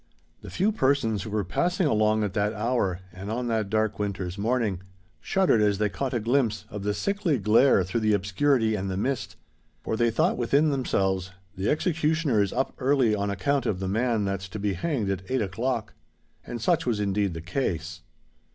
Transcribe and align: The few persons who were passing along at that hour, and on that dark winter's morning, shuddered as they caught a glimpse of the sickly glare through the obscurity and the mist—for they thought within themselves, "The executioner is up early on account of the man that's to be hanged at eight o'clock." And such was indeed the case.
The 0.41 0.49
few 0.49 0.71
persons 0.71 1.21
who 1.21 1.29
were 1.29 1.43
passing 1.43 1.85
along 1.85 2.23
at 2.23 2.33
that 2.33 2.53
hour, 2.53 3.01
and 3.13 3.29
on 3.29 3.45
that 3.49 3.69
dark 3.69 3.99
winter's 3.99 4.35
morning, 4.35 4.81
shuddered 5.19 5.61
as 5.61 5.77
they 5.77 5.89
caught 5.89 6.15
a 6.15 6.19
glimpse 6.19 6.65
of 6.71 6.81
the 6.81 6.95
sickly 6.95 7.37
glare 7.37 7.83
through 7.83 7.99
the 7.99 8.13
obscurity 8.15 8.73
and 8.73 8.89
the 8.89 8.97
mist—for 8.97 9.95
they 9.95 10.09
thought 10.09 10.37
within 10.39 10.69
themselves, 10.71 11.29
"The 11.55 11.69
executioner 11.69 12.41
is 12.41 12.51
up 12.51 12.73
early 12.79 13.13
on 13.13 13.29
account 13.29 13.67
of 13.67 13.79
the 13.79 13.87
man 13.87 14.25
that's 14.25 14.49
to 14.49 14.57
be 14.57 14.73
hanged 14.73 15.11
at 15.11 15.21
eight 15.29 15.43
o'clock." 15.43 15.93
And 16.47 16.59
such 16.59 16.87
was 16.87 16.99
indeed 16.99 17.35
the 17.35 17.41
case. 17.41 18.01